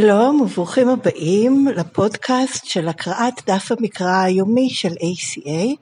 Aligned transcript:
שלום 0.00 0.40
וברוכים 0.40 0.88
הבאים 0.88 1.68
לפודקאסט 1.76 2.64
של 2.64 2.88
הקראת 2.88 3.34
דף 3.46 3.72
המקרא 3.72 4.22
היומי 4.22 4.70
של 4.70 4.88
ACA 4.92 5.76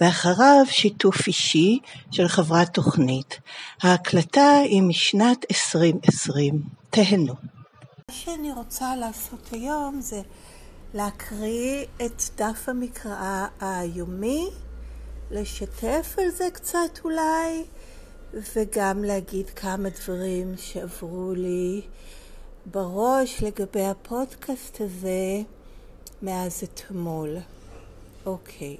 ואחריו 0.00 0.64
שיתוף 0.66 1.26
אישי 1.26 1.78
של 2.10 2.28
חברת 2.28 2.74
תוכנית. 2.74 3.38
ההקלטה 3.82 4.56
היא 4.64 4.82
משנת 4.82 5.44
2020. 5.50 6.62
תהנו. 6.90 7.34
מה 8.08 8.14
שאני 8.14 8.52
רוצה 8.52 8.96
לעשות 8.96 9.48
היום 9.52 10.00
זה 10.00 10.20
להקריא 10.94 11.84
את 12.04 12.22
דף 12.36 12.68
המקרא 12.68 13.46
היומי, 13.60 14.48
לשתף 15.30 16.16
על 16.18 16.30
זה 16.30 16.48
קצת 16.52 17.00
אולי, 17.04 17.64
וגם 18.56 19.04
להגיד 19.04 19.50
כמה 19.50 19.88
דברים 19.88 20.54
שעברו 20.56 21.32
לי 21.36 21.82
בראש 22.66 23.42
לגבי 23.42 23.84
הפודקאסט 23.84 24.80
הזה 24.80 25.42
מאז 26.22 26.62
אתמול. 26.64 27.36
אוקיי, 28.26 28.76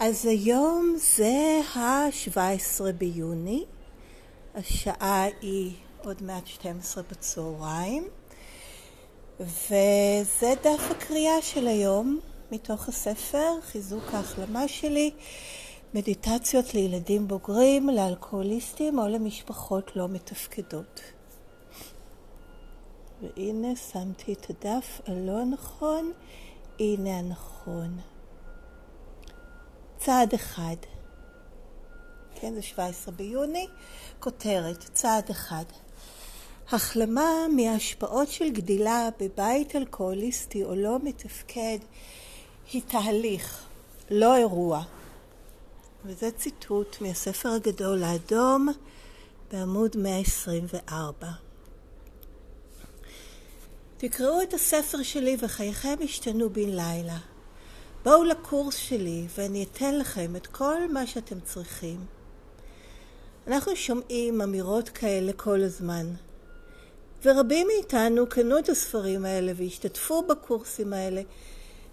אז 0.00 0.26
היום 0.26 0.96
זה 1.16 1.60
ה-17 1.74 2.92
ביוני, 2.98 3.64
השעה 4.54 5.24
היא 5.40 5.72
עוד 6.04 6.22
מעט 6.22 6.46
12 6.46 7.02
בצהריים, 7.10 8.08
וזה 9.40 10.54
דף 10.62 10.90
הקריאה 10.90 11.42
של 11.42 11.66
היום 11.66 12.20
מתוך 12.52 12.88
הספר 12.88 13.60
חיזוק 13.62 14.14
ההחלמה 14.14 14.68
שלי, 14.68 15.10
מדיטציות 15.94 16.74
לילדים 16.74 17.28
בוגרים, 17.28 17.88
לאלכוהוליסטים 17.88 18.98
או 18.98 19.08
למשפחות 19.08 19.96
לא 19.96 20.08
מתפקדות. 20.08 21.00
והנה 23.22 23.76
שמתי 23.76 24.32
את 24.32 24.50
הדף 24.50 25.00
הלא 25.06 25.44
נכון, 25.44 26.12
הנה 26.80 27.18
הנכון. 27.18 27.98
צעד 29.98 30.34
אחד, 30.34 30.76
כן, 32.34 32.54
זה 32.54 32.62
17 32.62 33.14
ביוני, 33.14 33.66
כותרת, 34.18 34.78
צעד 34.92 35.30
אחד. 35.30 35.64
החלמה 36.72 37.30
מהשפעות 37.56 38.28
של 38.28 38.50
גדילה 38.50 39.08
בבית 39.20 39.76
אלכוהוליסטי 39.76 40.64
או 40.64 40.74
לא 40.74 40.96
מתפקד 41.02 41.78
היא 42.72 42.82
תהליך, 42.86 43.66
לא 44.10 44.36
אירוע. 44.36 44.82
וזה 46.04 46.30
ציטוט 46.30 47.00
מהספר 47.00 47.48
הגדול 47.48 48.02
האדום 48.02 48.68
בעמוד 49.52 49.96
124. 49.96 51.45
תקראו 53.98 54.42
את 54.42 54.54
הספר 54.54 55.02
שלי 55.02 55.36
וחייכם 55.40 55.96
ישתנו 56.00 56.50
בן 56.50 56.68
לילה. 56.68 57.18
בואו 58.04 58.24
לקורס 58.24 58.76
שלי 58.76 59.26
ואני 59.36 59.64
אתן 59.64 59.98
לכם 59.98 60.36
את 60.36 60.46
כל 60.46 60.92
מה 60.92 61.06
שאתם 61.06 61.40
צריכים. 61.40 62.04
אנחנו 63.46 63.76
שומעים 63.76 64.40
אמירות 64.40 64.88
כאלה 64.88 65.32
כל 65.32 65.62
הזמן, 65.62 66.06
ורבים 67.24 67.66
מאיתנו 67.66 68.26
קנו 68.26 68.58
את 68.58 68.68
הספרים 68.68 69.24
האלה 69.24 69.52
והשתתפו 69.56 70.22
בקורסים 70.22 70.92
האלה 70.92 71.22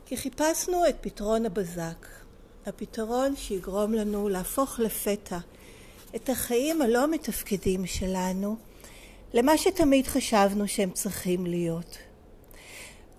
כי 0.05 0.17
חיפשנו 0.17 0.87
את 0.89 0.95
פתרון 1.01 1.45
הבזק, 1.45 2.07
הפתרון 2.65 3.35
שיגרום 3.35 3.93
לנו 3.93 4.29
להפוך 4.29 4.79
לפתע 4.79 5.37
את 6.15 6.29
החיים 6.29 6.81
הלא 6.81 7.07
מתפקדים 7.07 7.85
שלנו 7.85 8.57
למה 9.33 9.57
שתמיד 9.57 10.07
חשבנו 10.07 10.67
שהם 10.67 10.91
צריכים 10.91 11.45
להיות. 11.45 11.97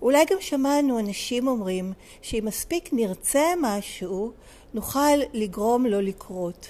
אולי 0.01 0.25
גם 0.31 0.37
שמענו 0.39 0.99
אנשים 0.99 1.47
אומרים 1.47 1.93
שאם 2.21 2.45
מספיק 2.45 2.89
נרצה 2.93 3.43
משהו, 3.61 4.31
נוכל 4.73 5.17
לגרום 5.33 5.85
לו 5.85 6.01
לקרות. 6.01 6.67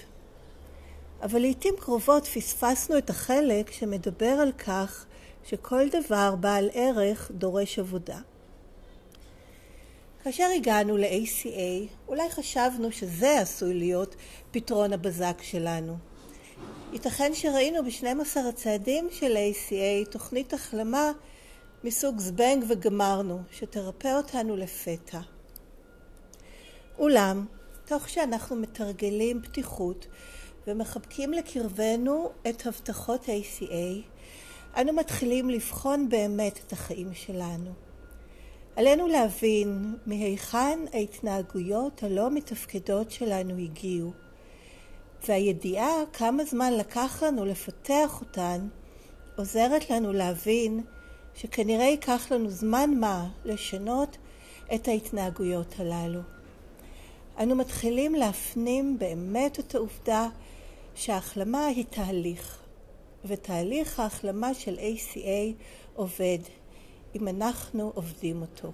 אבל 1.23 1.39
לעיתים 1.39 1.73
קרובות 1.79 2.25
פספסנו 2.27 2.97
את 2.97 3.09
החלק 3.09 3.71
שמדבר 3.71 4.25
על 4.25 4.51
כך 4.51 5.05
שכל 5.43 5.89
דבר 5.89 6.35
בעל 6.35 6.69
ערך 6.73 7.31
דורש 7.33 7.79
עבודה. 7.79 8.19
כאשר 10.23 10.47
הגענו 10.55 10.97
ל-ACA, 10.97 11.89
אולי 12.07 12.29
חשבנו 12.29 12.91
שזה 12.91 13.39
עשוי 13.39 13.73
להיות 13.73 14.15
פתרון 14.51 14.93
הבזק 14.93 15.41
שלנו. 15.41 15.97
ייתכן 16.95 17.33
שראינו 17.33 17.83
ב-12 17.83 18.39
הצעדים 18.49 19.07
של 19.11 19.37
ACA 19.37 20.11
תוכנית 20.11 20.53
החלמה 20.53 21.11
מסוג 21.83 22.19
זבנג 22.19 22.63
וגמרנו, 22.69 23.41
שתרפא 23.51 24.17
אותנו 24.17 24.55
לפתע. 24.55 25.19
אולם, 26.97 27.45
תוך 27.85 28.09
שאנחנו 28.09 28.55
מתרגלים 28.55 29.41
פתיחות 29.41 30.07
ומחבקים 30.67 31.33
לקרבנו 31.33 32.31
את 32.49 32.67
הבטחות 32.67 33.25
ACA, 33.25 34.07
אנו 34.81 34.93
מתחילים 34.93 35.49
לבחון 35.49 36.09
באמת 36.09 36.59
את 36.67 36.73
החיים 36.73 37.13
שלנו. 37.13 37.71
עלינו 38.75 39.07
להבין 39.07 39.95
מהיכן 40.05 40.79
ההתנהגויות 40.93 42.03
הלא 42.03 42.31
מתפקדות 42.31 43.11
שלנו 43.11 43.57
הגיעו, 43.57 44.11
והידיעה 45.27 45.93
כמה 46.13 46.45
זמן 46.45 46.73
לקח 46.73 47.23
לנו 47.23 47.45
לפתח 47.45 48.21
אותן 48.21 48.67
עוזרת 49.35 49.89
לנו 49.89 50.13
להבין 50.13 50.83
שכנראה 51.35 51.85
ייקח 51.85 52.31
לנו 52.31 52.49
זמן 52.49 52.89
מה 52.99 53.27
לשנות 53.45 54.17
את 54.75 54.87
ההתנהגויות 54.87 55.75
הללו. 55.79 56.19
אנו 57.39 57.55
מתחילים 57.55 58.15
להפנים 58.15 58.99
באמת 58.99 59.59
את 59.59 59.75
העובדה 59.75 60.27
שההחלמה 60.95 61.65
היא 61.65 61.85
תהליך, 61.89 62.59
ותהליך 63.25 63.99
ההחלמה 63.99 64.53
של 64.53 64.77
ACA 64.77 65.63
עובד 65.95 66.39
אם 67.15 67.27
אנחנו 67.27 67.91
עובדים 67.95 68.41
אותו. 68.41 68.71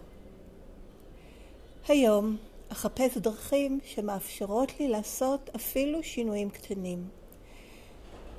היום 1.88 2.38
אחפש 2.72 3.18
דרכים 3.18 3.80
שמאפשרות 3.86 4.80
לי 4.80 4.88
לעשות 4.88 5.50
אפילו 5.56 6.04
שינויים 6.04 6.50
קטנים. 6.50 7.10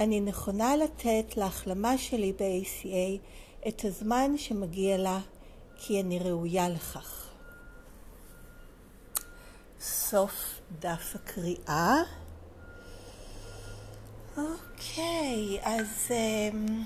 אני 0.00 0.20
נכונה 0.20 0.76
לתת 0.76 1.36
להחלמה 1.36 1.98
שלי 1.98 2.32
ב-ACA 2.32 3.18
את 3.68 3.84
הזמן 3.84 4.32
שמגיע 4.36 4.98
לה, 4.98 5.20
כי 5.76 6.00
אני 6.00 6.18
ראויה 6.18 6.68
לכך. 6.68 7.28
סוף 9.80 10.60
דף 10.78 11.12
הקריאה. 11.14 12.02
אוקיי, 14.36 15.60
אז... 15.62 16.10
אמ, 16.10 16.82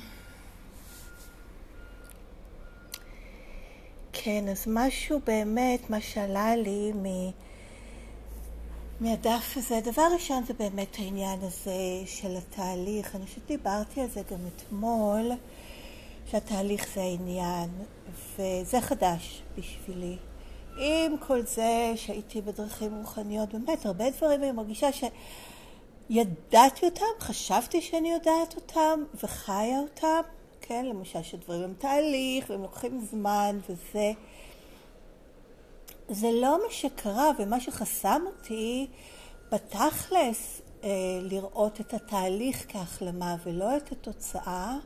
כן, 4.26 4.48
אז 4.48 4.64
משהו 4.66 5.20
באמת, 5.26 5.90
מה 5.90 6.00
שעלה 6.00 6.56
לי 6.56 6.92
מ... 6.92 7.04
מהדף 9.00 9.56
הזה, 9.56 9.80
דבר 9.84 10.02
ראשון 10.14 10.44
זה 10.44 10.54
באמת 10.54 10.96
העניין 10.98 11.40
הזה 11.42 11.72
של 12.06 12.36
התהליך. 12.36 13.16
אני 13.16 13.26
חושבת 13.26 13.42
שדיברתי 13.44 14.00
על 14.00 14.08
זה 14.08 14.20
גם 14.30 14.38
אתמול. 14.56 15.30
שהתהליך 16.30 16.88
זה 16.94 17.00
העניין, 17.00 17.70
וזה 18.36 18.80
חדש 18.80 19.42
בשבילי. 19.58 20.16
עם 20.76 21.18
כל 21.26 21.42
זה 21.42 21.92
שהייתי 21.96 22.40
בדרכים 22.40 22.94
רוחניות, 22.94 23.54
באמת, 23.54 23.86
הרבה 23.86 24.10
דברים 24.10 24.42
אני 24.42 24.52
מרגישה 24.52 24.88
שידעתי 24.92 26.86
אותם, 26.86 27.04
חשבתי 27.20 27.80
שאני 27.80 28.12
יודעת 28.12 28.54
אותם, 28.54 29.00
וחיה 29.22 29.78
אותם, 29.78 30.20
כן, 30.68 30.86
למשל 30.86 31.22
שדברים 31.22 31.62
הם 31.62 31.74
תהליך, 31.78 32.50
והם 32.50 32.62
לוקחים 32.62 33.00
זמן, 33.10 33.58
וזה. 33.68 34.12
זה 36.08 36.30
לא 36.32 36.58
מה 36.66 36.72
שקרה, 36.72 37.30
ומה 37.38 37.60
שחסם 37.60 38.22
אותי 38.26 38.86
בתכלס 39.52 40.62
אה, 40.84 40.88
לראות 41.22 41.80
את 41.80 41.94
התהליך 41.94 42.64
כהחלמה 42.68 43.36
ולא 43.44 43.76
את 43.76 43.92
התוצאה, 43.92 44.76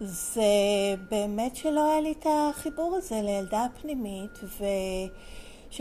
זה 0.00 0.42
באמת 1.10 1.56
שלא 1.56 1.90
היה 1.90 2.00
לי 2.00 2.12
את 2.12 2.26
החיבור 2.28 2.96
הזה 2.96 3.20
לילדה 3.22 3.64
הפנימית, 3.64 4.38
ו... 4.42 4.64
ש... 5.70 5.80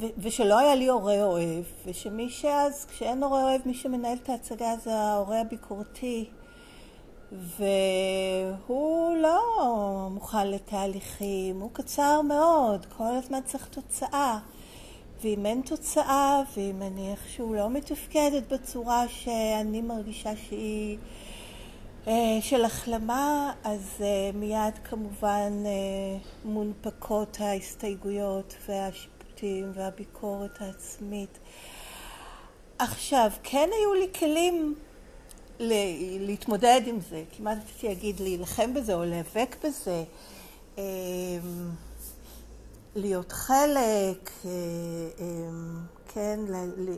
ו... 0.00 0.06
ושלא 0.18 0.58
היה 0.58 0.74
לי 0.74 0.88
הורה 0.88 1.22
אוהב, 1.22 1.64
ושמי 1.86 2.28
שאז, 2.30 2.86
כשאין 2.86 3.22
הורה 3.22 3.42
אוהב, 3.42 3.60
מי 3.64 3.74
שמנהל 3.74 4.18
את 4.22 4.28
ההצגה 4.28 4.76
זה 4.84 4.94
ההורה 4.94 5.40
הביקורתי. 5.40 6.30
והוא 7.32 9.16
לא 9.16 9.40
מוכן 10.10 10.48
לתהליכים, 10.48 11.60
הוא 11.60 11.70
קצר 11.72 12.20
מאוד, 12.22 12.86
כל 12.96 13.14
הזמן 13.16 13.40
צריך 13.44 13.68
תוצאה. 13.68 14.38
ואם 15.22 15.46
אין 15.46 15.60
תוצאה, 15.60 16.42
ואם 16.56 16.82
אני 16.82 17.10
איכשהו 17.10 17.54
לא 17.54 17.70
מתפקדת 17.70 18.52
בצורה 18.52 19.08
שאני 19.08 19.80
מרגישה 19.80 20.36
שהיא 20.36 20.98
אה, 22.06 22.38
של 22.40 22.64
החלמה, 22.64 23.52
אז 23.64 23.88
אה, 24.00 24.30
מיד 24.34 24.78
כמובן 24.84 25.52
מונפקות 26.44 27.36
ההסתייגויות 27.40 28.54
והשיפוטים 28.68 29.72
והביקורת 29.74 30.60
העצמית. 30.60 31.38
עכשיו, 32.78 33.30
כן 33.42 33.68
היו 33.72 33.94
לי 33.94 34.06
כלים 34.18 34.74
להתמודד 36.20 36.80
עם 36.86 37.00
זה, 37.10 37.24
כמעט 37.36 37.58
רציתי 37.58 37.88
להגיד? 37.88 38.20
להילחם 38.20 38.74
בזה 38.74 38.94
או 38.94 39.04
להיאבק 39.04 39.56
בזה, 39.64 40.04
להיות 42.96 43.32
חלק, 43.32 44.30
כן, 46.08 46.40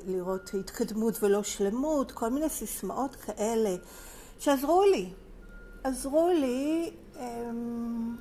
לראות 0.06 0.50
התקדמות 0.61 1.23
ולא 1.23 1.43
שלמות, 1.43 2.12
כל 2.12 2.31
מיני 2.31 2.49
סיסמאות 2.49 3.17
כאלה 3.17 3.76
שעזרו 4.38 4.82
לי. 4.85 5.09
עזרו 5.85 6.29
לי, 6.29 6.91
אמ, 7.20 8.17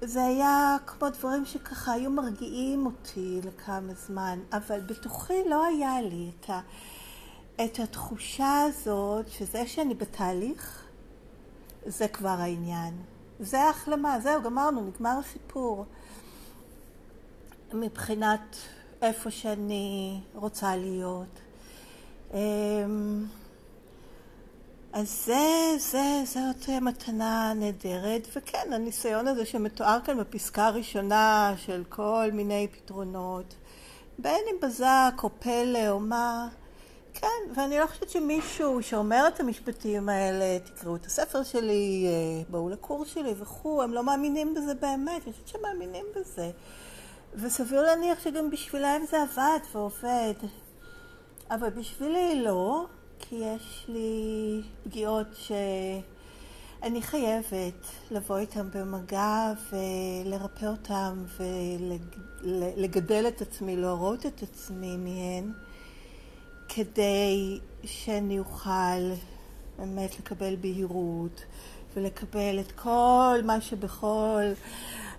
זה 0.00 0.24
היה 0.24 0.76
כמו 0.86 1.08
דברים 1.10 1.44
שככה 1.44 1.92
היו 1.92 2.10
מרגיעים 2.10 2.86
אותי 2.86 3.40
לכמה 3.44 3.92
זמן, 4.06 4.38
אבל 4.52 4.80
בתוכי 4.80 5.48
לא 5.48 5.64
היה 5.64 6.02
לי 6.02 6.30
את, 6.40 6.50
ה, 6.50 6.60
את 7.64 7.78
התחושה 7.80 8.60
הזאת 8.60 9.28
שזה 9.28 9.66
שאני 9.66 9.94
בתהליך, 9.94 10.84
זה 11.86 12.08
כבר 12.08 12.28
העניין. 12.28 12.94
זה 13.40 13.60
ההחלמה, 13.60 14.20
זהו, 14.20 14.42
גמרנו, 14.42 14.80
נגמר 14.80 15.18
הסיפור. 15.18 15.84
מבחינת 17.72 18.56
איפה 19.02 19.30
שאני 19.30 20.20
רוצה 20.34 20.76
להיות. 20.76 21.40
אמ, 22.34 23.24
אז 24.92 25.24
זה, 25.26 25.76
זה, 25.78 26.22
זאת 26.24 26.68
מתנה 26.68 27.52
נהדרת, 27.56 28.28
וכן, 28.36 28.72
הניסיון 28.72 29.28
הזה 29.28 29.46
שמתואר 29.46 29.98
כאן 30.04 30.18
בפסקה 30.20 30.66
הראשונה 30.66 31.54
של 31.56 31.84
כל 31.88 32.30
מיני 32.32 32.68
פתרונות, 32.72 33.54
בין 34.18 34.40
אם 34.50 34.56
בזק 34.62 35.14
או 35.22 35.30
פלא 35.40 35.88
או 35.88 36.00
מה, 36.00 36.48
כן, 37.20 37.52
ואני 37.54 37.78
לא 37.78 37.86
חושבת 37.86 38.10
שמישהו 38.10 38.82
שאומר 38.82 39.28
את 39.28 39.40
המשפטים 39.40 40.08
האלה, 40.08 40.58
תקראו 40.64 40.96
את 40.96 41.06
הספר 41.06 41.42
שלי, 41.42 42.06
אה, 42.06 42.42
בואו 42.48 42.68
לקורס 42.68 43.08
שלי 43.08 43.34
וכו', 43.38 43.82
הם 43.82 43.92
לא 43.92 44.04
מאמינים 44.04 44.54
בזה 44.54 44.74
באמת, 44.74 45.22
אני 45.24 45.32
חושבת 45.32 45.48
שהם 45.48 45.62
מאמינים 45.62 46.06
בזה. 46.16 46.50
וסביר 47.34 47.82
להניח 47.82 48.20
שגם 48.20 48.50
בשבילם 48.50 49.00
זה 49.10 49.22
עבד 49.22 49.58
ועובד. 49.72 50.34
אבל 51.50 51.70
בשבילי 51.70 52.42
לא, 52.42 52.86
כי 53.18 53.34
יש 53.34 53.84
לי 53.88 54.62
פגיעות 54.84 55.26
שאני 55.34 57.02
חייבת 57.02 57.86
לבוא 58.10 58.38
איתן 58.38 58.68
במגע 58.74 59.52
ולרפא 59.70 60.66
אותן 60.66 61.24
ולגדל 62.42 63.24
את 63.28 63.42
עצמי, 63.42 63.76
להורות 63.76 64.26
את 64.26 64.42
עצמי 64.42 64.96
מהן, 64.96 65.52
כדי 66.68 67.58
שאני 67.84 68.38
אוכל 68.38 69.12
באמת 69.78 70.18
לקבל 70.18 70.56
בהירות 70.56 71.44
ולקבל 71.96 72.60
את 72.60 72.72
כל 72.72 73.40
מה 73.44 73.60
שבכל 73.60 74.42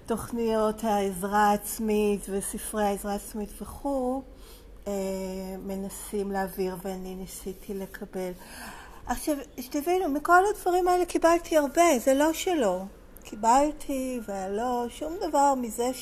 תוכניות 0.06 0.84
העזרה 0.84 1.50
העצמית 1.50 2.26
וספרי 2.30 2.84
העזרה 2.84 3.12
העצמית 3.12 3.50
וכו', 3.62 4.22
אה, 4.88 4.94
מנסים 5.66 6.32
להעביר 6.32 6.76
ואני 6.82 7.16
ניסיתי 7.16 7.74
לקבל. 7.74 8.32
עכשיו, 9.06 9.36
שתבינו, 9.60 10.10
מכל 10.10 10.42
הדברים 10.56 10.88
האלה 10.88 11.06
קיבלתי 11.06 11.58
הרבה, 11.58 12.00
זה 12.00 12.14
לא 12.14 12.34
שלא. 12.34 12.82
קיבלתי 13.24 14.20
ולא, 14.28 14.86
שום 14.90 15.14
דבר 15.30 15.54
מזה 15.56 15.94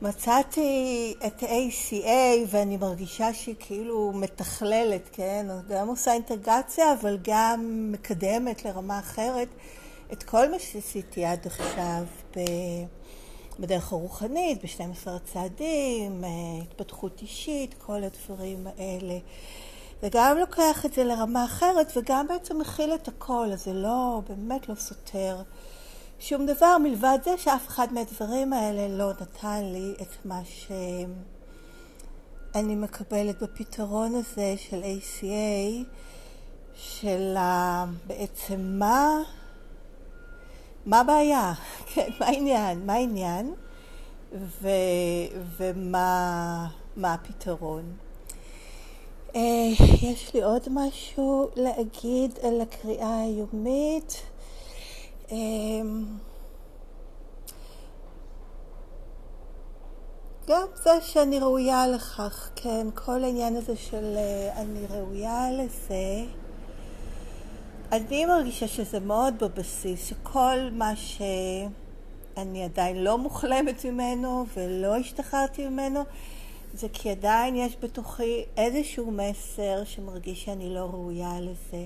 שמצאתי 0.00 1.14
את 1.26 1.42
ACA 1.42 2.46
ואני 2.48 2.76
מרגישה 2.76 3.32
שהיא 3.32 3.54
כאילו 3.58 4.12
מתכללת, 4.14 5.08
כן? 5.12 5.46
גם 5.68 5.88
עושה 5.88 6.12
אינטגרציה 6.12 6.92
אבל 7.00 7.18
גם 7.22 7.88
מקדמת 7.92 8.64
לרמה 8.64 8.98
אחרת. 8.98 9.48
את 10.12 10.22
כל 10.22 10.50
מה 10.50 10.58
שעשיתי 10.58 11.24
עד 11.24 11.46
עכשיו 11.46 12.04
בדרך 13.58 13.92
הרוחנית, 13.92 14.64
ב-12 14.64 15.10
הצעדים, 15.10 16.24
אה, 16.24 16.28
התפתחות 16.62 17.22
אישית, 17.22 17.74
כל 17.78 18.04
הדברים 18.04 18.66
האלה. 18.66 19.18
וגם 20.02 20.36
לוקח 20.38 20.86
את 20.86 20.92
זה 20.92 21.04
לרמה 21.04 21.44
אחרת 21.44 21.92
וגם 21.96 22.26
בעצם 22.26 22.58
מכיל 22.58 22.94
את 22.94 23.08
הכל, 23.08 23.48
אז 23.52 23.64
זה 23.64 23.72
לא, 23.72 24.20
באמת 24.28 24.68
לא 24.68 24.74
סותר 24.74 25.42
שום 26.18 26.46
דבר 26.46 26.78
מלבד 26.78 27.18
זה 27.24 27.38
שאף 27.38 27.68
אחד 27.68 27.92
מהדברים 27.92 28.52
האלה 28.52 28.88
לא 28.88 29.10
נתן 29.20 29.64
לי 29.64 29.94
את 30.02 30.24
מה 30.24 30.40
שאני 30.44 31.06
מקבלת 32.76 33.42
בפתרון 33.42 34.14
הזה 34.14 34.54
של 34.56 34.82
ACA, 34.82 35.84
של 36.74 37.36
בעצם 38.06 38.60
מה 38.78 39.22
מה 40.86 41.00
הבעיה? 41.00 41.52
כן, 41.94 42.10
מה 42.20 42.26
העניין? 42.26 42.86
מה 42.86 42.92
העניין? 42.92 43.54
ו, 44.34 44.68
ומה 45.56 46.68
מה 46.96 47.14
הפתרון? 47.14 47.96
Uh, 49.32 49.36
יש 50.02 50.34
לי 50.34 50.42
עוד 50.42 50.62
משהו 50.70 51.48
להגיד 51.56 52.38
על 52.42 52.60
הקריאה 52.60 53.20
היומית. 53.20 54.22
Uh, 55.28 55.32
גם 60.48 60.66
זה 60.74 60.90
שאני 61.00 61.38
ראויה 61.38 61.86
לכך, 61.86 62.50
כן, 62.56 62.86
כל 62.94 63.24
העניין 63.24 63.56
הזה 63.56 63.76
של 63.76 64.16
uh, 64.16 64.58
אני 64.58 64.86
ראויה 64.90 65.50
לזה. 65.50 66.24
אני 67.92 68.26
מרגישה 68.26 68.68
שזה 68.68 69.00
מאוד 69.00 69.34
בבסיס, 69.38 70.08
שכל 70.08 70.58
מה 70.72 70.96
שאני 70.96 72.64
עדיין 72.64 73.04
לא 73.04 73.18
מוחלמת 73.18 73.84
ממנו 73.84 74.46
ולא 74.56 74.96
השתחררתי 74.96 75.68
ממנו, 75.68 76.00
זה 76.74 76.88
כי 76.92 77.10
עדיין 77.10 77.56
יש 77.56 77.76
בתוכי 77.82 78.44
איזשהו 78.56 79.10
מסר 79.10 79.84
שמרגיש 79.84 80.44
שאני 80.44 80.74
לא 80.74 80.80
ראויה 80.80 81.40
לזה. 81.40 81.84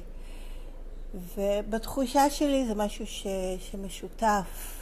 ובתחושה 1.15 2.31
שלי 2.31 2.67
זה 2.67 2.75
משהו 2.75 3.07
ש, 3.07 3.27
שמשותף. 3.71 4.79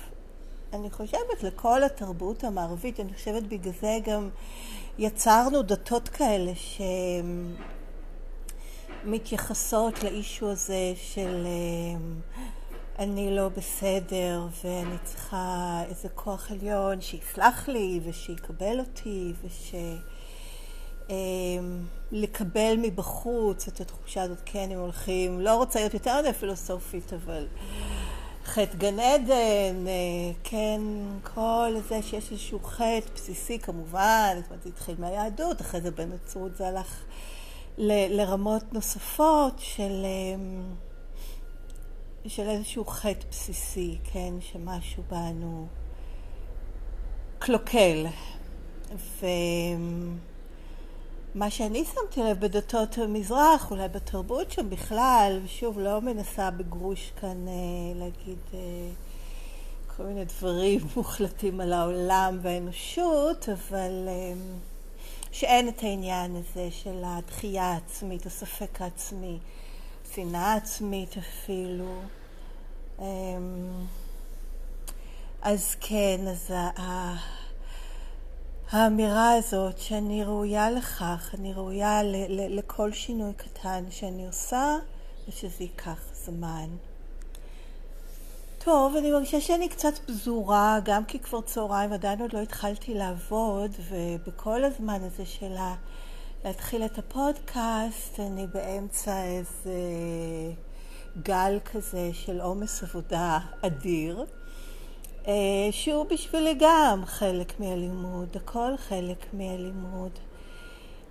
אני 0.73 0.91
חושבת 0.91 1.43
לכל 1.43 1.85
התרבות 1.85 2.45
המערבית, 2.45 3.01
אני 3.01 3.15
חושבת 3.15 3.43
בגלל 3.43 3.73
זה 3.81 3.99
גם 4.05 4.29
יצרנו 4.99 5.63
דתות 5.63 6.09
כאלה 6.09 6.53
שהן 6.55 7.55
מתייחסות 9.05 10.03
לאישו 10.03 10.51
הזה 10.51 10.93
של 10.97 11.47
אמ, 11.47 12.21
אני 12.99 13.37
לא 13.37 13.49
בסדר 13.49 14.47
ואני 14.65 14.97
צריכה 15.05 15.83
איזה 15.89 16.09
כוח 16.09 16.51
עליון 16.51 17.01
שיסלח 17.01 17.69
לי 17.69 18.01
ושיקבל 18.05 18.81
אותי 18.81 19.33
וש... 19.43 19.75
אמ, 21.11 21.15
לקבל 22.13 22.77
מבחוץ 22.79 23.69
את 23.69 23.81
התחושה 23.81 24.23
הזאת, 24.23 24.39
כן, 24.45 24.69
הם 24.73 24.79
הולכים, 24.79 25.41
לא 25.41 25.57
רוצה 25.57 25.79
להיות 25.79 25.95
יותר 25.95 26.21
מדי 26.21 26.33
פילוסופית, 26.33 27.13
אבל 27.13 27.47
חטא 28.45 28.77
גן 28.77 29.01
עדן, 29.01 29.87
אה, 29.87 30.33
כן, 30.45 30.81
כל 31.35 31.75
זה 31.89 32.03
שיש 32.03 32.33
איזשהו 32.33 32.61
חטא 32.61 33.11
בסיסי 33.15 33.59
כמובן, 33.59 34.35
זאת 34.37 34.51
אומרת, 34.51 34.63
זה 34.63 34.69
התחיל 34.69 34.95
מהיהדות, 34.99 35.61
אחרי 35.61 35.81
זה 35.81 35.91
בנצרות 35.91 36.57
זה 36.57 36.69
הלך 36.69 37.05
ל, 37.79 38.21
לרמות 38.21 38.73
נוספות 38.73 39.55
של, 39.59 40.05
אמ, 40.05 40.75
של 42.27 42.49
איזשהו 42.49 42.85
חטא 42.85 43.27
בסיסי, 43.31 43.99
כן, 44.13 44.35
שמשהו 44.41 45.03
בנו 45.11 45.67
קלוקל. 47.39 48.07
ומה 51.37 51.51
שאני 51.51 51.85
שמתי 51.85 52.21
לב 52.21 52.41
בדתות 52.41 52.99
המזרח, 52.99 53.71
אולי 53.71 53.89
בתרבות 53.89 54.53
שם 54.53 54.71
בכלל, 54.71 55.41
ושוב, 55.45 55.79
לא 55.79 56.01
מנסה 56.01 56.51
בגרוש 56.51 57.13
כאן 57.21 57.49
אה, 57.49 57.53
להגיד 57.95 58.39
אה, 58.55 58.59
כל 59.97 60.03
מיני 60.03 60.25
דברים 60.25 60.81
מוחלטים 60.97 61.61
על 61.61 61.73
העולם 61.73 62.39
והאנושות, 62.43 63.49
אבל... 63.49 64.09
אה, 64.09 64.33
שאין 65.33 65.69
את 65.69 65.83
העניין 65.83 66.37
הזה 66.37 66.69
של 66.71 67.03
הדחייה 67.05 67.65
העצמית, 67.65 68.27
הספק 68.27 68.81
העצמי, 68.81 69.39
שנאה 70.15 70.55
עצמית 70.55 71.15
אפילו. 71.19 72.01
אמ, 72.99 73.05
אז 75.43 75.77
כן, 75.81 76.21
אז 76.29 76.51
האמירה 78.71 79.33
הזאת 79.33 79.79
שאני 79.79 80.25
ראויה 80.25 80.71
לכך, 80.71 81.35
אני 81.39 81.53
ראויה 81.53 82.01
לכל 82.29 82.93
שינוי 82.93 83.33
קטן 83.37 83.85
שאני 83.91 84.27
עושה 84.27 84.77
ושזה 85.29 85.65
ייקח 85.65 85.99
הזמן. 86.13 86.69
טוב, 88.59 88.97
אני 88.97 89.11
מרגישה 89.11 89.41
שאני 89.41 89.69
קצת 89.69 89.99
פזורה, 90.07 90.79
גם 90.85 91.05
כי 91.05 91.19
כבר 91.19 91.41
צהריים, 91.41 91.93
עדיין 91.93 92.21
עוד 92.21 92.33
לא 92.33 92.39
התחלתי 92.39 92.95
לעבוד, 92.95 93.71
ובכל 93.91 94.65
הזמן 94.65 95.01
הזה 95.03 95.27
של 95.27 95.55
להתחיל 96.45 96.85
את 96.85 96.99
הפודקאסט, 96.99 98.21
אני 98.21 98.47
באמצע 98.47 99.25
איזה 99.25 99.81
גל 101.23 101.59
כזה 101.73 102.11
של 102.13 102.41
עומס 102.41 102.83
עבודה 102.83 103.39
אדיר, 103.63 104.25
שהוא 105.71 106.07
בשבילי 106.07 106.55
גם 106.59 107.03
חלק 107.07 107.61
מהלימוד, 107.61 108.29
הכל 108.37 108.77
חלק 108.77 109.27
מהלימוד. 109.33 110.11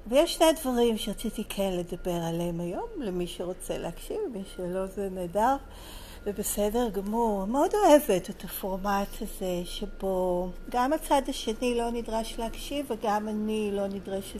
ויש 0.07 0.33
שני 0.33 0.45
דברים 0.61 0.97
שרציתי 0.97 1.43
כן 1.49 1.71
לדבר 1.73 2.19
עליהם 2.27 2.59
היום, 2.59 2.87
למי 2.97 3.27
שרוצה 3.27 3.77
להקשיב, 3.77 4.17
מי 4.33 4.43
שלא 4.55 4.85
זה 4.85 5.09
נהדר. 5.11 5.55
ובסדר 6.25 6.89
גמור. 6.89 7.45
מאוד 7.45 7.71
אוהבת 7.73 8.29
את 8.29 8.43
הפורמט 8.43 9.07
הזה 9.21 9.61
שבו 9.65 10.49
גם 10.69 10.93
הצד 10.93 11.21
השני 11.27 11.75
לא 11.75 11.91
נדרש 11.91 12.35
להקשיב 12.39 12.85
וגם 12.89 13.27
אני 13.27 13.69
לא 13.73 13.87
נדרשת 13.87 14.39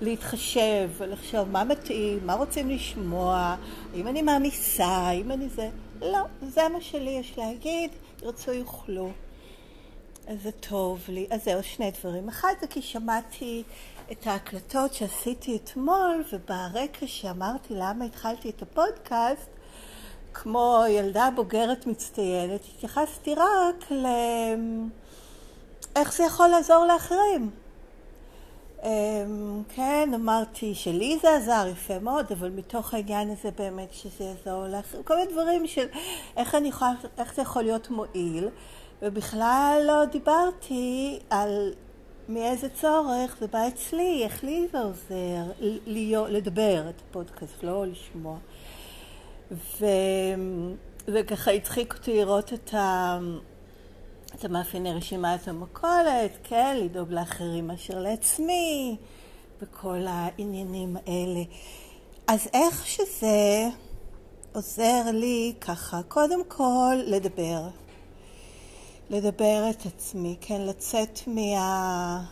להתחשב 0.00 0.90
ולחשוב 0.98 1.48
מה 1.48 1.64
מתאים, 1.64 2.26
מה 2.26 2.34
רוצים 2.34 2.70
לשמוע, 2.70 3.56
אם 3.94 4.08
אני 4.08 4.22
מעמיסה, 4.22 5.10
אם 5.10 5.32
אני 5.32 5.48
זה. 5.48 5.68
לא, 6.02 6.18
זה 6.42 6.68
מה 6.72 6.80
שלי 6.80 7.10
יש 7.10 7.38
להגיד, 7.38 7.90
ירצו 8.22 8.52
יוכלו. 8.52 9.10
אז 10.26 10.42
זה 10.42 10.52
טוב 10.52 11.00
לי. 11.08 11.26
אז 11.30 11.44
זהו, 11.44 11.62
שני 11.62 11.90
דברים. 11.90 12.28
אחד 12.28 12.54
זה 12.60 12.66
כי 12.66 12.82
שמעתי 12.82 13.62
את 14.12 14.26
ההקלטות 14.26 14.94
שעשיתי 14.94 15.56
אתמול, 15.56 16.24
וברקע 16.32 17.06
שאמרתי 17.06 17.74
למה 17.74 18.04
התחלתי 18.04 18.50
את 18.50 18.62
הפודקאסט, 18.62 19.50
כמו 20.34 20.84
ילדה 20.88 21.28
בוגרת 21.34 21.86
מצטיינת, 21.86 22.60
התייחסתי 22.74 23.34
רק 23.34 23.90
ל... 23.90 24.06
איך 25.96 26.12
זה 26.12 26.24
יכול 26.24 26.48
לעזור 26.48 26.84
לאחרים. 26.84 27.50
אמ, 28.84 29.62
כן, 29.74 30.10
אמרתי 30.14 30.74
שלי 30.74 31.18
זה 31.22 31.36
עזר 31.36 31.66
יפה 31.72 31.98
מאוד, 31.98 32.26
אבל 32.32 32.50
מתוך 32.50 32.94
העניין 32.94 33.30
הזה 33.30 33.50
באמת 33.58 33.92
שזה 33.92 34.24
יעזור 34.24 34.66
לאחרים. 34.66 35.02
כל 35.02 35.16
מיני 35.16 35.32
דברים 35.32 35.66
של 35.66 35.86
איך, 36.36 36.54
אני 36.54 36.68
יכולה, 36.68 36.92
איך 37.18 37.34
זה 37.34 37.42
יכול 37.42 37.62
להיות 37.62 37.90
מועיל, 37.90 38.48
ובכלל 39.02 39.82
לא 39.86 40.04
דיברתי 40.04 41.18
על 41.30 41.72
מאיזה 42.28 42.68
צורך 42.68 43.36
זה 43.40 43.46
בא 43.46 43.68
אצלי, 43.68 44.24
איך 44.24 44.44
לי 44.44 44.68
זה 44.72 44.78
עוזר 44.78 45.52
להיות, 45.86 46.30
לדבר 46.30 46.88
את 46.88 47.02
הפודקאסט, 47.08 47.62
לא 47.62 47.86
לשמוע. 47.86 48.36
וזה 49.50 51.22
ככה 51.26 51.50
הצחיק 51.50 51.94
אותי 51.94 52.16
לראות 52.16 52.52
את, 52.52 52.74
ה... 52.74 53.18
את 54.34 54.44
המאפייני 54.44 54.92
רשימת 54.92 55.48
המכולת, 55.48 56.30
כן, 56.42 56.76
לדאוג 56.80 57.12
לאחרים 57.12 57.66
מאשר 57.66 57.98
לעצמי, 57.98 58.96
וכל 59.62 60.04
העניינים 60.06 60.96
האלה. 60.96 61.42
אז 62.26 62.48
איך 62.52 62.86
שזה 62.86 63.68
עוזר 64.54 65.02
לי 65.12 65.54
ככה, 65.60 66.00
קודם 66.08 66.44
כל 66.48 66.94
לדבר. 67.06 67.68
לדבר 69.10 69.70
את 69.70 69.86
עצמי, 69.86 70.36
כן, 70.40 70.60
לצאת 70.60 71.20
מה... 71.26 72.24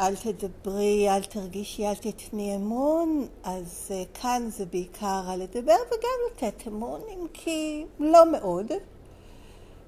אל 0.00 0.16
תדברי, 0.16 1.10
אל 1.10 1.24
תרגישי, 1.24 1.86
אל 1.86 1.94
תתני 1.94 2.56
אמון, 2.56 3.26
אז 3.44 3.88
uh, 3.88 4.20
כאן 4.20 4.48
זה 4.50 4.66
בעיקר 4.66 5.22
על 5.28 5.42
לדבר 5.42 5.76
וגם 5.86 6.18
לתת 6.50 6.66
אמון, 6.68 7.00
אם 7.10 7.26
כי 7.32 7.84
לא 8.00 8.32
מאוד. 8.32 8.66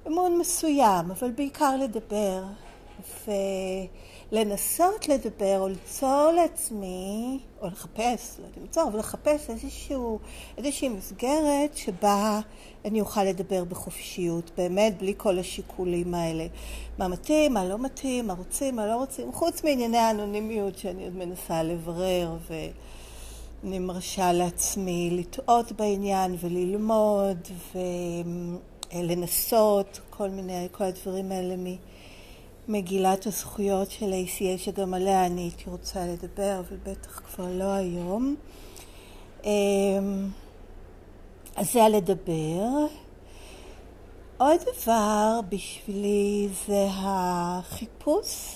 אמון 0.07 0.37
מסוים, 0.37 1.11
אבל 1.11 1.31
בעיקר 1.31 1.77
לדבר. 1.77 2.43
ולנסות 4.31 5.07
לדבר 5.07 5.59
או 5.59 5.67
ליצור 5.67 6.31
לעצמי, 6.35 7.39
או 7.61 7.67
לחפש, 7.67 8.39
לא 8.39 8.61
ליצור, 8.61 8.83
אבל 8.89 8.99
לחפש 8.99 9.49
איזשהו, 9.49 10.19
איזושהי 10.57 10.89
מסגרת 10.89 11.77
שבה 11.77 12.39
אני 12.85 13.01
אוכל 13.01 13.23
לדבר 13.23 13.63
בחופשיות, 13.63 14.51
באמת 14.57 14.97
בלי 14.97 15.13
כל 15.17 15.39
השיקולים 15.39 16.13
האלה. 16.13 16.47
מה 16.97 17.07
מתאים, 17.07 17.53
מה 17.53 17.65
לא 17.65 17.77
מתאים, 17.77 18.27
מה 18.27 18.33
רוצים, 18.33 18.75
מה 18.75 18.87
לא 18.87 18.95
רוצים, 18.95 19.31
חוץ 19.31 19.63
מענייני 19.63 19.97
האנונימיות 19.97 20.77
שאני 20.77 21.03
עוד 21.03 21.15
מנסה 21.15 21.63
לברר 21.63 22.37
ואני 22.49 23.79
מרשה 23.79 24.33
לעצמי 24.33 25.09
לטעות 25.11 25.71
בעניין 25.71 26.35
וללמוד 26.39 27.47
ולנסות 28.95 29.99
כל 30.09 30.29
מיני, 30.29 30.67
כל 30.71 30.83
הדברים 30.83 31.31
האלה 31.31 31.55
ממגילת 32.67 33.25
הזכויות 33.25 33.91
של 33.91 34.13
ACA 34.13 34.57
שגם 34.57 34.93
עליה 34.93 35.25
אני 35.25 35.41
הייתי 35.41 35.69
רוצה 35.69 36.05
לדבר, 36.05 36.59
אבל 36.59 36.77
בטח 36.83 37.19
כבר 37.19 37.45
לא 37.51 37.71
היום. 37.71 38.35
אמ, 39.43 40.29
אז 41.55 41.73
זה 41.73 41.83
הלדבר. 41.83 42.67
עוד 44.37 44.59
דבר 44.61 45.39
בשבילי 45.49 46.49
זה 46.67 46.87
החיפוש 46.91 48.55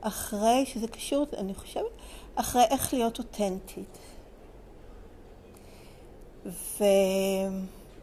אחרי, 0.00 0.66
שזה 0.66 0.88
קשור, 0.88 1.26
אני 1.38 1.54
חושבת, 1.54 1.90
אחרי 2.34 2.62
איך 2.70 2.94
להיות 2.94 3.18
אותנטית. 3.18 3.98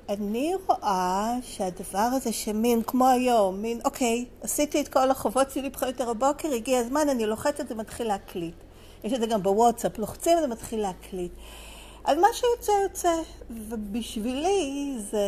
ואני 0.09 0.53
רואה 0.67 1.35
שהדבר 1.41 1.99
הזה 1.99 2.31
שמין, 2.31 2.83
כמו 2.87 3.07
היום, 3.07 3.61
מין, 3.61 3.79
אוקיי, 3.85 4.25
עשיתי 4.41 4.81
את 4.81 4.87
כל 4.87 5.11
החובות 5.11 5.51
שלי 5.51 5.69
בחיית 5.69 6.01
הבוקר, 6.01 6.53
הגיע 6.53 6.79
הזמן, 6.79 7.09
אני 7.09 7.25
לוחצת 7.25 7.71
ומתחיל 7.71 8.07
להקליט. 8.07 8.55
יש 9.03 9.13
את 9.13 9.19
זה 9.21 9.27
גם 9.27 9.43
בוואטסאפ, 9.43 9.97
לוחצים 9.97 10.37
ומתחיל 10.43 10.79
להקליט. 10.81 11.31
אז 12.05 12.17
מה 12.17 12.27
שיוצא 12.33 12.71
יוצא, 12.83 13.13
ובשבילי 13.49 14.95
זה 15.11 15.27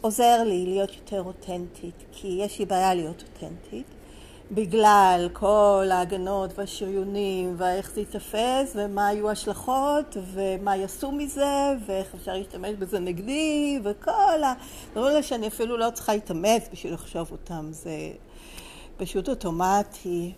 עוזר 0.00 0.42
לי 0.44 0.66
להיות 0.66 0.94
יותר 0.96 1.22
אותנטית, 1.22 2.04
כי 2.12 2.28
יש 2.40 2.58
לי 2.58 2.66
בעיה 2.66 2.94
להיות 2.94 3.22
אותנטית, 3.22 3.86
בגלל 4.50 5.28
כל 5.32 5.88
ההגנות 5.92 6.58
והשריונים 6.58 7.54
ואיך 7.58 7.90
זה 7.90 8.00
ייתפס 8.00 8.72
ומה 8.74 9.06
היו 9.06 9.28
ההשלכות 9.28 10.16
ומה 10.32 10.76
יעשו 10.76 11.12
מזה 11.12 11.74
ואיך 11.86 12.14
אפשר 12.14 12.32
להשתמש 12.32 12.70
בזה 12.70 12.98
נגדי 12.98 13.80
וכל 13.84 14.42
ה... 14.44 14.54
הדברים 14.88 15.10
האלה 15.10 15.22
שאני 15.22 15.48
אפילו 15.48 15.76
לא 15.76 15.90
צריכה 15.90 16.14
להתאמץ 16.14 16.68
בשביל 16.72 16.94
לחשוב 16.94 17.32
אותם, 17.32 17.68
זה 17.70 18.10
פשוט 18.96 19.28
אוטומטי. 19.28 20.32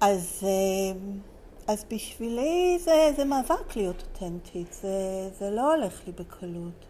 אז... 0.00 0.40
אה, 0.42 0.98
אז 1.66 1.84
בשבילי 1.90 2.78
זה, 2.80 3.12
זה 3.16 3.24
מאבק 3.24 3.76
להיות 3.76 4.02
אותנטית, 4.02 4.72
זה, 4.72 5.28
זה 5.38 5.50
לא 5.50 5.74
הולך 5.74 6.00
לי 6.06 6.12
בקלות. 6.12 6.84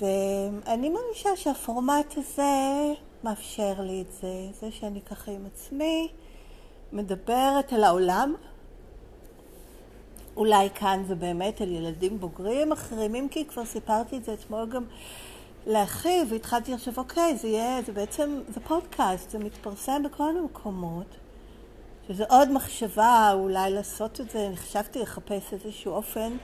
ואני 0.00 0.90
מרגישה 0.90 1.36
שהפורמט 1.36 2.14
הזה 2.16 2.92
מאפשר 3.24 3.74
לי 3.80 4.02
את 4.02 4.12
זה, 4.20 4.46
זה 4.60 4.72
שאני 4.72 5.00
ככה 5.00 5.30
עם 5.30 5.46
עצמי 5.46 6.08
מדברת 6.92 7.72
על 7.72 7.84
העולם. 7.84 8.34
אולי 10.36 10.70
כאן 10.74 11.04
זה 11.08 11.14
באמת 11.14 11.60
על 11.60 11.72
ילדים 11.72 12.20
בוגרים 12.20 12.72
אחרים, 12.72 13.14
אם 13.14 13.26
כי 13.30 13.44
כבר 13.44 13.64
סיפרתי 13.64 14.16
את 14.16 14.24
זה 14.24 14.34
אתמול 14.34 14.66
גם 14.66 14.84
לאחיו, 15.66 16.26
והתחלתי 16.30 16.72
לחשוב, 16.72 16.98
אוקיי, 16.98 17.36
זה 17.36 17.48
יהיה, 17.48 17.82
זה 17.82 17.92
בעצם, 17.92 18.40
זה 18.48 18.60
פודקאסט, 18.60 19.30
זה 19.30 19.38
מתפרסם 19.38 20.02
בכל 20.02 20.36
המקומות. 20.38 21.16
שזה 22.08 22.24
עוד 22.28 22.50
מחשבה 22.50 23.30
אולי 23.34 23.70
לעשות 23.70 24.20
את 24.20 24.30
זה, 24.30 24.46
אני 24.46 24.56
חשבתי 24.56 24.98
לחפש 24.98 25.52
איזשהו 25.52 25.92
אופן 25.92 26.36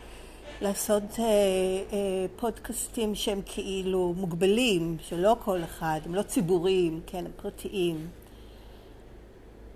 לעשות 0.60 1.02
אה, 1.18 1.24
אה, 1.24 2.26
פודקאסטים 2.36 3.14
שהם 3.14 3.40
כאילו 3.46 4.14
מוגבלים, 4.16 4.96
שלא 5.08 5.36
כל 5.44 5.64
אחד, 5.64 6.00
הם 6.04 6.14
לא 6.14 6.22
ציבוריים, 6.22 7.00
כן, 7.06 7.26
הם 7.26 7.32
פרטיים. 7.36 8.08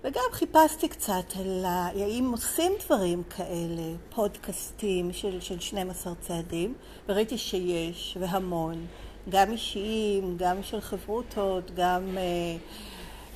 וגם 0.03 0.23
חיפשתי 0.31 0.87
קצת 0.87 1.35
על 1.39 1.65
האם 1.65 2.31
עושים 2.31 2.71
דברים 2.85 3.23
כאלה, 3.23 3.95
פודקאסטים 4.09 5.13
של, 5.13 5.41
של 5.41 5.59
12 5.59 6.13
צעדים, 6.21 6.73
וראיתי 7.09 7.37
שיש, 7.37 8.17
והמון, 8.19 8.85
גם 9.29 9.51
אישיים, 9.51 10.35
גם 10.37 10.63
של 10.63 10.81
חברותות, 10.81 11.71
גם... 11.75 12.17
אה, 12.17 12.57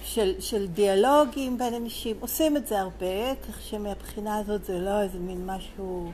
של, 0.04 0.34
של 0.40 0.68
דיאלוגים 0.68 1.58
בין 1.58 1.74
אנשים, 1.74 2.18
עושים 2.20 2.58
את 2.58 2.68
זה 2.68 2.80
הרבה, 2.80 3.36
כך 3.36 3.62
שמבחינה 3.62 4.38
הזאת 4.38 4.66
זה 4.66 4.80
לא 4.80 5.02
איזה 5.02 5.20
מין 5.20 5.46
משהו, 5.46 6.12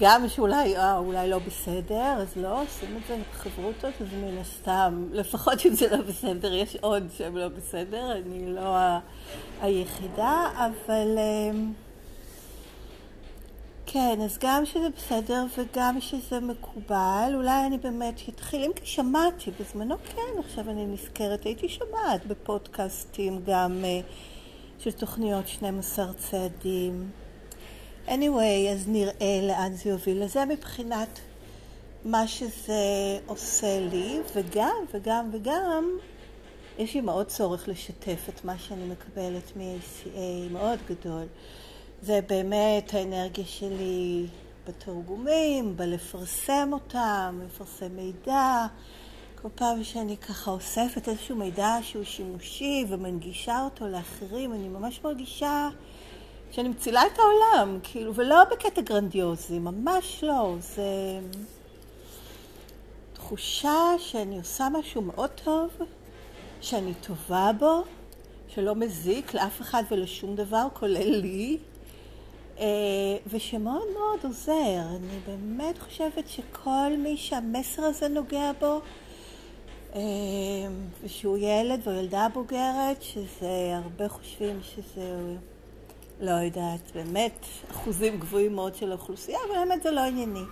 גם 0.00 0.28
שאולי 0.28 0.76
אה, 0.76 0.98
אולי 0.98 1.30
לא 1.30 1.38
בסדר, 1.38 2.14
אז 2.18 2.36
לא, 2.36 2.62
עושים 2.62 2.96
את 2.96 3.02
זה 3.08 3.16
בחברותות, 3.32 3.94
אז 4.00 4.06
מן 4.22 4.38
הסתם, 4.38 5.06
לפחות 5.12 5.66
אם 5.66 5.74
זה 5.74 5.96
לא 5.96 6.02
בסדר, 6.02 6.54
יש 6.54 6.76
עוד 6.80 7.08
שהם 7.16 7.36
לא 7.36 7.48
בסדר, 7.48 8.12
אני 8.12 8.54
לא 8.54 8.76
ה- 8.76 9.00
היחידה, 9.60 10.46
אבל... 10.56 11.18
אמ, 11.18 11.72
כן, 13.92 14.18
אז 14.24 14.38
גם 14.40 14.66
שזה 14.66 14.88
בסדר 14.96 15.44
וגם 15.58 16.00
שזה 16.00 16.40
מקובל, 16.40 17.32
אולי 17.34 17.66
אני 17.66 17.78
באמת 17.78 18.20
אתחיל, 18.28 18.64
אם 18.64 18.70
כי 18.76 18.86
שמעתי 18.86 19.50
בזמנו, 19.60 19.94
כן, 20.16 20.40
עכשיו 20.44 20.70
אני 20.70 20.86
נזכרת, 20.86 21.44
הייתי 21.44 21.68
שומעת 21.68 22.26
בפודקאסטים 22.26 23.42
גם 23.46 23.84
uh, 23.84 24.82
של 24.82 24.92
תוכניות 24.92 25.48
12 25.48 26.12
צעדים. 26.12 27.10
Anyway, 28.10 28.72
אז 28.72 28.88
נראה 28.88 29.40
לאן 29.42 29.74
זה 29.74 29.90
יוביל. 29.90 30.24
לזה 30.24 30.44
מבחינת 30.44 31.18
מה 32.04 32.26
שזה 32.26 33.18
עושה 33.26 33.80
לי, 33.80 34.18
וגם, 34.34 34.76
וגם, 34.94 35.30
וגם, 35.32 35.84
יש 36.78 36.94
לי 36.94 37.00
מאוד 37.00 37.26
צורך 37.26 37.68
לשתף 37.68 38.28
את 38.28 38.44
מה 38.44 38.58
שאני 38.58 38.84
מקבלת 38.84 39.56
מ-ACA, 39.56 40.52
מאוד 40.52 40.78
גדול. 40.88 41.24
זה 42.02 42.20
באמת 42.28 42.94
האנרגיה 42.94 43.44
שלי 43.44 44.26
בתרגומים, 44.68 45.76
בלפרסם 45.76 46.70
אותם, 46.72 47.40
לפרסם 47.46 47.96
מידע. 47.96 48.66
כל 49.42 49.48
פעם 49.54 49.84
שאני 49.84 50.16
ככה 50.16 50.50
אוספת 50.50 51.08
איזשהו 51.08 51.36
מידע 51.36 51.76
שהוא 51.82 52.04
שימושי 52.04 52.84
ומנגישה 52.88 53.62
אותו 53.64 53.88
לאחרים, 53.88 54.52
אני 54.52 54.68
ממש 54.68 55.00
מרגישה 55.04 55.68
שאני 56.50 56.68
מצילה 56.68 57.02
את 57.06 57.18
העולם, 57.18 57.78
כאילו, 57.82 58.14
ולא 58.14 58.44
בקטע 58.44 58.80
גרנדיוזי, 58.80 59.58
ממש 59.58 60.24
לא. 60.24 60.54
זה 60.60 61.20
תחושה 63.12 63.94
שאני 63.98 64.38
עושה 64.38 64.68
משהו 64.72 65.02
מאוד 65.02 65.30
טוב, 65.44 65.70
שאני 66.60 66.94
טובה 66.94 67.50
בו, 67.58 67.82
שלא 68.48 68.74
מזיק 68.74 69.34
לאף 69.34 69.60
אחד 69.60 69.82
ולשום 69.90 70.36
דבר, 70.36 70.66
כולל 70.74 71.10
לי, 71.10 71.58
אה, 72.58 72.66
ושמאוד 73.26 73.88
מאוד 73.94 74.18
עוזר. 74.24 74.82
אני 74.96 75.18
באמת 75.26 75.78
חושבת 75.78 76.28
שכל 76.28 76.92
מי 76.98 77.16
שהמסר 77.16 77.82
הזה 77.82 78.08
נוגע 78.08 78.50
בו, 78.60 78.80
אה, 79.94 80.00
ושהוא 81.02 81.38
ילד 81.38 81.88
או 81.88 81.92
ילדה 81.92 82.26
בוגרת, 82.34 83.02
שזה, 83.02 83.76
הרבה 83.84 84.08
חושבים 84.08 84.60
שזה, 84.62 85.36
לא 86.20 86.30
יודעת, 86.30 86.90
באמת 86.94 87.46
אחוזים 87.70 88.20
גבוהים 88.20 88.54
מאוד 88.54 88.74
של 88.74 88.90
האוכלוסייה, 88.92 89.38
אבל 89.48 89.58
באמת 89.58 89.82
זה 89.82 89.90
לא 89.90 90.00
ענייני. 90.00 90.44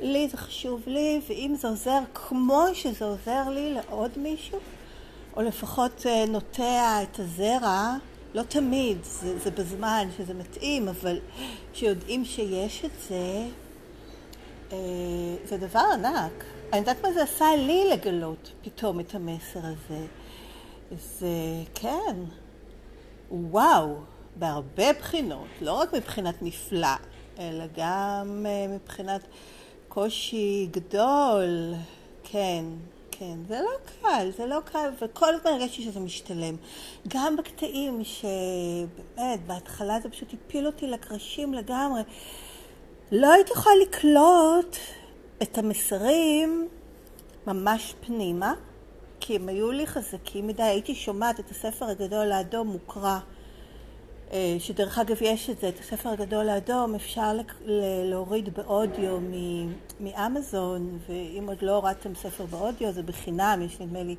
לי 0.00 0.28
זה 0.28 0.36
חשוב 0.36 0.82
לי, 0.86 1.20
ואם 1.28 1.54
זה 1.58 1.68
עוזר 1.68 2.00
כמו 2.14 2.64
שזה 2.74 3.04
עוזר 3.04 3.48
לי 3.48 3.74
לעוד 3.74 4.10
מישהו, 4.16 4.58
או 5.36 5.42
לפחות 5.42 6.06
אה, 6.06 6.24
נוטע 6.26 7.02
את 7.02 7.18
הזרע, 7.18 7.96
לא 8.34 8.42
תמיד, 8.42 8.98
זה, 9.02 9.38
זה 9.38 9.50
בזמן 9.50 10.08
שזה 10.16 10.34
מתאים, 10.34 10.88
אבל 10.88 11.18
כשיודעים 11.72 12.24
שיש 12.24 12.84
את 12.84 12.90
זה, 13.08 13.46
אה, 14.72 14.76
זה 15.44 15.56
דבר 15.56 15.82
ענק. 15.94 16.44
אני 16.72 16.80
יודעת 16.80 17.02
מה 17.02 17.12
זה 17.12 17.22
עשה 17.22 17.56
לי 17.56 17.84
לגלות 17.92 18.50
פתאום 18.62 19.00
את 19.00 19.14
המסר 19.14 19.60
הזה. 19.62 20.06
זה 20.98 21.28
כן, 21.74 22.16
וואו, 23.30 23.96
בהרבה 24.40 24.92
בחינות, 24.92 25.48
לא 25.60 25.72
רק 25.72 25.92
מבחינת 25.92 26.42
נפלא, 26.42 26.88
אלא 27.38 27.64
גם 27.76 28.46
אה, 28.46 28.66
מבחינת 28.68 29.20
קושי 29.88 30.68
גדול, 30.70 31.74
כן, 32.24 32.64
כן, 33.10 33.38
זה 33.48 33.60
לא 33.60 33.70
קל, 34.00 34.30
זה 34.36 34.46
לא 34.46 34.58
קל, 34.64 34.90
וכל 35.00 35.34
הזמן 35.34 35.50
הרגשתי 35.50 35.82
שזה 35.82 36.00
משתלם. 36.00 36.56
גם 37.08 37.36
בקטעים 37.36 38.02
שבאמת, 38.04 39.46
בהתחלה 39.46 40.00
זה 40.00 40.08
פשוט 40.08 40.34
הפיל 40.34 40.66
אותי 40.66 40.86
לקרשים 40.86 41.54
לגמרי. 41.54 42.00
לא 43.12 43.32
הייתי 43.32 43.52
יכולה 43.52 43.74
לקלוט 43.82 44.76
את 45.42 45.58
המסרים 45.58 46.68
ממש 47.46 47.94
פנימה, 48.00 48.54
כי 49.20 49.36
הם 49.36 49.48
היו 49.48 49.72
לי 49.72 49.86
חזקים 49.86 50.46
מדי. 50.46 50.62
הייתי 50.62 50.94
שומעת 50.94 51.40
את 51.40 51.50
הספר 51.50 51.86
הגדול 51.86 52.32
האדום 52.32 52.68
מוקרא. 52.68 53.18
אה, 54.32 54.56
שדרך 54.58 54.98
אגב 54.98 55.22
יש 55.22 55.50
את 55.50 55.60
זה, 55.60 55.68
את 55.68 55.78
הספר 55.78 56.08
הגדול 56.08 56.48
האדום, 56.48 56.94
אפשר 56.94 57.32
להוריד 58.04 58.54
באודיו 58.54 59.18
מאמזון, 60.00 60.98
ואם 61.08 61.44
עוד 61.48 61.62
לא 61.62 61.74
הורדתם 61.76 62.14
ספר 62.14 62.46
באודיו 62.46 62.92
זה 62.92 63.02
בחינם, 63.02 63.62
יש 63.66 63.80
נדמה 63.80 64.02
לי 64.02 64.16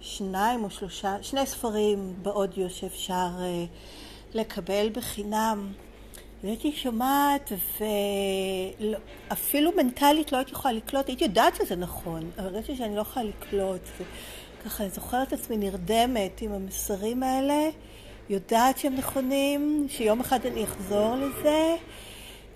שניים 0.00 0.64
או 0.64 0.70
שלושה, 0.70 1.16
שני 1.22 1.46
ספרים 1.46 2.14
באודיו 2.22 2.70
שאפשר 2.70 3.28
אה, 3.40 3.64
לקבל 4.34 4.88
בחינם. 4.92 5.72
והייתי 6.44 6.72
שומעת, 6.72 7.52
ואפילו 9.30 9.70
מנטלית 9.76 10.32
לא 10.32 10.36
הייתי 10.36 10.52
יכולה 10.52 10.74
לקלוט, 10.74 11.08
הייתי 11.08 11.24
יודעת 11.24 11.56
שזה 11.56 11.76
נכון, 11.76 12.30
אבל 12.38 12.46
הרגשתי 12.46 12.76
שאני 12.76 12.96
לא 12.96 13.00
יכולה 13.00 13.24
לקלוט. 13.24 13.80
ככה, 14.64 14.82
אני 14.82 14.90
זוכרת 14.90 15.28
את 15.28 15.32
עצמי 15.32 15.56
נרדמת 15.56 16.40
עם 16.40 16.52
המסרים 16.52 17.22
האלה. 17.22 17.68
יודעת 18.30 18.78
שהם 18.78 18.94
נכונים, 18.94 19.86
שיום 19.88 20.20
אחד 20.20 20.46
אני 20.46 20.64
אחזור 20.64 21.14
לזה, 21.16 21.74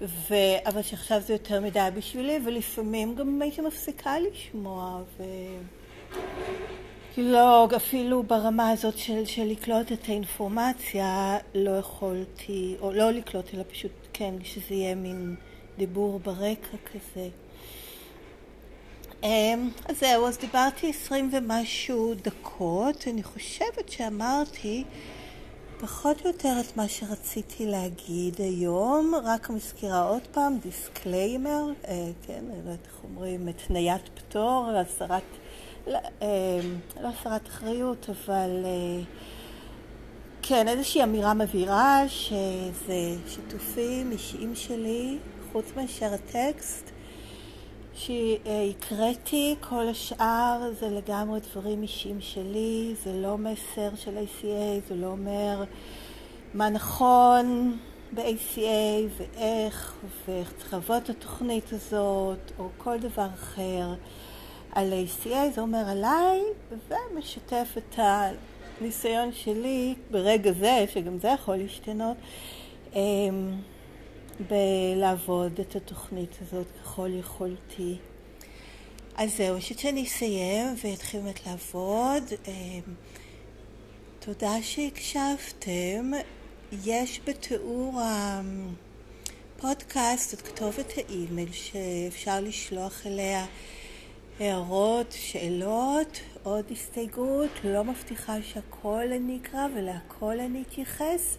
ו... 0.02 0.34
אבל 0.66 0.82
שעכשיו 0.82 1.20
זה 1.20 1.32
יותר 1.32 1.60
מדי 1.60 1.88
בשבילי, 1.96 2.38
ולפעמים 2.44 3.14
גם 3.14 3.42
הייתי 3.42 3.60
מפסיקה 3.60 4.14
לשמוע, 4.18 5.02
ו... 5.18 5.24
לא, 7.16 7.68
אפילו 7.76 8.22
ברמה 8.22 8.70
הזאת 8.70 8.98
של, 8.98 9.24
של 9.24 9.44
לקלוט 9.44 9.92
את 9.92 10.08
האינפורמציה 10.08 11.38
לא 11.54 11.70
יכולתי, 11.70 12.76
או 12.80 12.92
לא 12.92 13.10
לקלוט, 13.10 13.54
אלא 13.54 13.62
פשוט, 13.72 13.92
כן, 14.12 14.34
שזה 14.44 14.74
יהיה 14.74 14.94
מין 14.94 15.34
דיבור 15.78 16.18
ברקע 16.18 16.76
כזה. 16.92 17.28
אמ, 19.22 19.70
אז 19.88 19.98
זהו, 20.00 20.26
אז 20.26 20.38
דיברתי 20.38 20.90
עשרים 20.90 21.30
ומשהו 21.32 22.14
דקות, 22.14 23.04
אני 23.08 23.22
חושבת 23.22 23.88
שאמרתי 23.88 24.84
פחות 25.84 26.22
או 26.22 26.26
יותר 26.26 26.52
את 26.60 26.76
מה 26.76 26.88
שרציתי 26.88 27.66
להגיד 27.66 28.40
היום, 28.40 29.14
רק 29.24 29.50
מזכירה 29.50 30.02
עוד 30.02 30.22
פעם, 30.32 30.58
דיסקליימר, 30.58 31.64
אה, 31.88 32.10
כן, 32.26 32.44
לא 32.48 32.54
יודעת 32.54 32.86
איך 32.86 33.04
אומרים, 33.04 33.48
התניית 33.48 34.02
פטור, 34.14 34.70
הסרת, 34.76 35.22
לא, 35.86 35.98
אה, 36.22 36.60
לא 37.00 37.08
הסרת 37.08 37.48
אחריות, 37.48 38.06
אבל 38.10 38.50
אה, 38.64 39.02
כן, 40.42 40.68
איזושהי 40.68 41.02
אמירה 41.02 41.34
מבהירה 41.34 42.08
שזה 42.08 43.16
שיתופים 43.28 44.12
אישיים 44.12 44.54
שלי, 44.54 45.18
חוץ 45.52 45.64
מאשר 45.76 46.14
הטקסט, 46.14 46.90
שהקראתי, 47.94 49.54
כל 49.60 49.88
השאר 49.88 50.72
זה 50.80 50.90
לגמרי 50.90 51.40
דברים 51.40 51.82
אישיים 51.82 52.20
שלי, 52.20 52.94
זה 53.04 53.12
לא 53.12 53.38
מסר 53.38 53.94
של 53.96 54.16
ACA, 54.18 54.88
זה 54.88 54.94
לא 54.94 55.06
אומר 55.06 55.64
מה 56.54 56.70
נכון 56.70 57.78
ב-ACA 58.14 58.60
ואיך, 59.16 59.94
ואיך 60.26 60.52
צריך 60.58 60.72
לעבוד 60.72 61.02
את 61.02 61.10
התוכנית 61.10 61.72
הזאת, 61.72 62.52
או 62.58 62.68
כל 62.78 62.98
דבר 62.98 63.26
אחר 63.34 63.94
על 64.72 64.92
ACA, 64.92 65.54
זה 65.54 65.60
אומר 65.60 65.88
עליי, 65.88 66.42
ומשתף 66.88 67.74
את 67.78 67.98
הניסיון 67.98 69.32
שלי 69.32 69.94
ברגע 70.10 70.52
זה, 70.52 70.84
שגם 70.94 71.18
זה 71.18 71.28
יכול 71.28 71.56
להשתנות. 71.56 72.16
בלעבוד 74.40 75.60
את 75.60 75.76
התוכנית 75.76 76.36
הזאת 76.42 76.66
ככל 76.82 77.10
יכולתי. 77.18 77.96
אז 79.16 79.36
זהו, 79.36 79.54
אני 79.54 79.60
שאני 79.60 80.04
אסיים 80.04 80.74
ואתחיל 80.84 81.20
באמת 81.20 81.46
לעבוד. 81.46 82.22
אמ, 82.48 82.94
תודה 84.18 84.62
שהקשבתם. 84.62 86.10
יש 86.84 87.20
בתיאור 87.26 88.00
הפודקאסט 89.56 90.34
את 90.34 90.40
כתובת 90.42 90.92
האימייל 90.96 91.52
שאפשר 91.52 92.40
לשלוח 92.40 93.06
אליה 93.06 93.46
הערות, 94.40 95.12
שאלות, 95.12 96.20
עוד 96.42 96.64
הסתייגות. 96.70 97.50
לא 97.64 97.84
מבטיחה 97.84 98.42
שהכל 98.42 99.04
אני 99.16 99.38
אקרא 99.42 99.66
ולהכל 99.74 100.40
אני 100.40 100.62
אתייחס. 100.62 101.36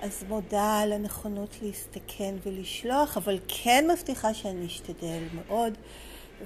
אז 0.00 0.24
מודה 0.28 0.80
על 0.80 0.92
הנכונות 0.92 1.56
להסתכן 1.62 2.34
ולשלוח, 2.42 3.16
אבל 3.16 3.38
כן 3.48 3.84
מבטיחה 3.92 4.34
שאני 4.34 4.66
אשתדל 4.66 5.22
מאוד 5.34 5.72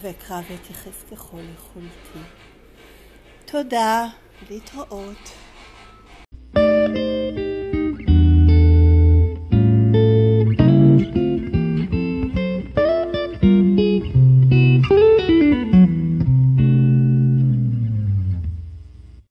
ואקרא 0.00 0.40
ואתייחס 0.50 1.02
ככל 1.12 1.40
יכולתי. 1.54 2.28
תודה, 3.44 4.06
להתראות. 4.50 5.30